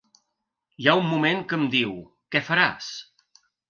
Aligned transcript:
Hi 0.77 0.87
ha 0.87 0.95
un 1.03 1.05
moment 1.11 1.45
que 1.53 1.61
em 1.61 1.69
diu: 1.79 1.95
‘Què 2.33 2.47
faràs?’ 2.53 2.93